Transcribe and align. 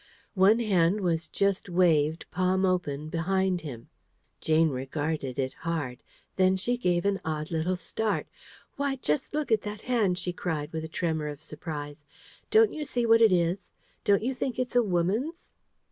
One 0.33 0.57
hand 0.57 1.01
was 1.01 1.27
just 1.27 1.69
waved, 1.69 2.25
palm 2.31 2.65
open, 2.65 3.07
behind 3.09 3.61
him. 3.61 3.89
Jane 4.39 4.69
regarded 4.69 5.37
it 5.37 5.53
hard. 5.53 5.99
Then 6.37 6.57
she 6.57 6.75
gave 6.75 7.05
an 7.05 7.21
odd 7.23 7.51
little 7.51 7.75
start: 7.77 8.25
"Why, 8.77 8.95
just 8.95 9.35
look 9.35 9.51
at 9.51 9.61
that 9.61 9.81
hand!" 9.81 10.17
she 10.17 10.33
cried, 10.33 10.73
with 10.73 10.83
a 10.83 10.87
tremor 10.87 11.27
of 11.27 11.43
surprise. 11.43 12.03
"Don't 12.49 12.73
you 12.73 12.83
see 12.83 13.05
what 13.05 13.21
it 13.21 13.31
is? 13.31 13.71
Don't 14.03 14.23
you 14.23 14.33
think 14.33 14.57
it's 14.57 14.75
a 14.75 14.81
woman's?" 14.81 15.43